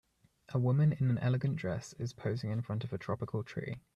[0.49, 3.81] A woman in an elegant dress is posing in front of a tropical tree.